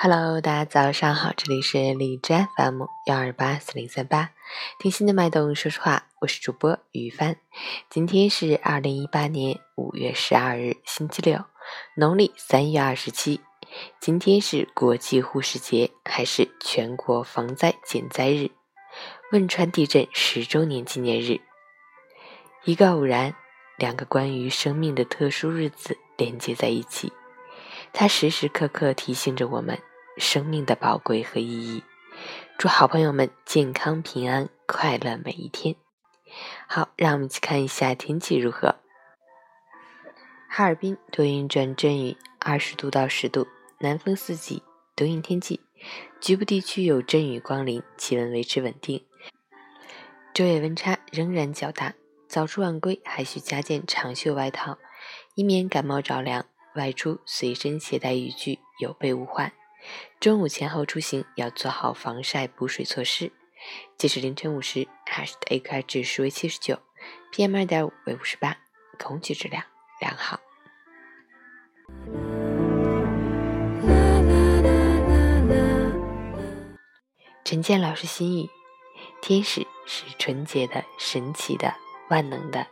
[0.00, 4.30] Hello，大家早上好，这里是荔枝 FM 幺二八四零三八，
[4.78, 7.34] 听心的脉动，说实话，我是主播于帆。
[7.90, 11.44] 今天是二零一八年五月十二日，星期六，
[11.96, 13.40] 农历三月二十七。
[13.98, 18.52] 今天是国际护士节，还是全国防灾减灾日？
[19.32, 21.40] 汶川地震十周年纪念日。
[22.62, 23.34] 一个偶然，
[23.76, 27.12] 两个关于生命的特殊日子连接在一起，
[27.92, 29.78] 它时时刻刻提醒着我们。
[30.20, 31.84] 生命的宝贵和意义，
[32.58, 35.76] 祝好朋友们健康平安快乐每一天。
[36.66, 38.74] 好，让我们一起看一下天气如何。
[40.48, 43.46] 哈尔滨多云转阵雨，二十度到十度，
[43.78, 44.60] 南风四级，
[44.96, 45.60] 多云天气，
[46.20, 49.06] 局部地区有阵雨光临，气温维持稳定。
[50.34, 51.94] 昼夜温差仍然较大，
[52.26, 54.78] 早出晚归还需加件长袖外套，
[55.36, 56.44] 以免感冒着凉。
[56.74, 59.52] 外出随身携带雨具，有备无患。
[60.20, 63.32] 中午前后出行要做好防晒补水措施。
[63.96, 66.78] 截至凌晨五时，海市的 AQI 指数为七十九
[67.32, 68.56] ，PM 二点五为五十八，
[68.98, 69.64] 空气质量
[70.00, 70.40] 良好。
[77.44, 78.50] 陈建老师心语：
[79.22, 81.74] 天使是纯洁的、神奇的、
[82.10, 82.66] 万能的，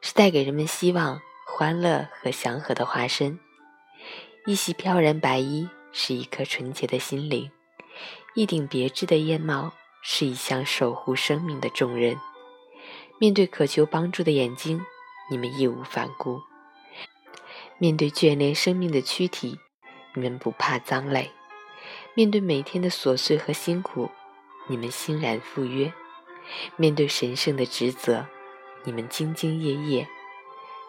[0.00, 3.38] 是带给人们希望、欢乐和祥和的化身。
[4.44, 5.68] 一袭飘然白衣。
[5.98, 7.50] 是一颗纯洁的心灵，
[8.34, 12.20] 一顶别致的燕帽是一项守护生命的重任。
[13.18, 14.84] 面对渴求帮助的眼睛，
[15.30, 16.42] 你们义无反顾；
[17.78, 19.58] 面对眷恋生命的躯体，
[20.12, 21.30] 你们不怕脏累；
[22.12, 24.10] 面对每天的琐碎和辛苦，
[24.68, 25.90] 你们欣然赴约；
[26.76, 28.26] 面对神圣的职责，
[28.84, 30.06] 你们兢兢业业；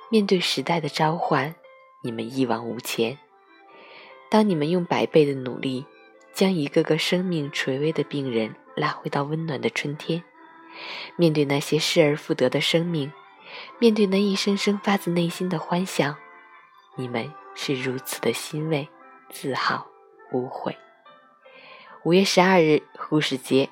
[0.10, 1.54] 面对时代的召唤，
[2.02, 3.18] 你们一往无前。
[4.30, 5.86] 当你们用百倍的努力，
[6.34, 10.24] 将一个个生命垂危的病人拉回到温暖的春天，
[11.18, 13.12] 面对那些失而复得的生命，
[13.80, 16.16] 面对那一声声发自内心的欢笑，
[16.96, 18.88] 你们是如此的欣慰、
[19.30, 19.88] 自豪、
[20.32, 20.76] 无悔。
[22.04, 23.70] 五月十二日护士节，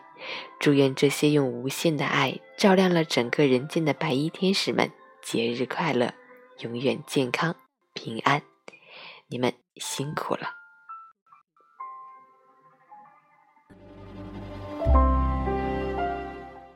[0.60, 4.92] 祝愿这些用无限的爱照亮了整个人间的白衣天使们
[5.22, 6.14] 节日快乐，
[6.60, 7.56] 永远健康
[7.94, 8.42] 平安。
[9.28, 10.50] 你们辛苦了！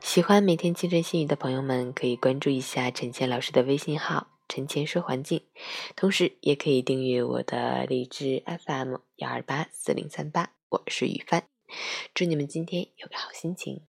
[0.00, 5.46] 喜欢每天清晨心语的朋友们，可以关注一下陈倩老师的微信号“陈倩说环境”，
[5.96, 10.52] 同时也可以订阅我的荔枝 FM 幺二八四零三八。
[10.68, 11.44] 我是雨帆，
[12.12, 13.86] 祝你们今天有个好心情。